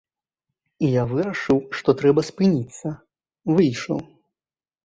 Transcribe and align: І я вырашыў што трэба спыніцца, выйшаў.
І 0.85 0.89
я 0.93 1.03
вырашыў 1.11 1.59
што 1.79 1.95
трэба 1.99 2.21
спыніцца, 2.31 2.87
выйшаў. 3.55 3.99